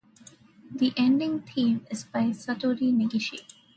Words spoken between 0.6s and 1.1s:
The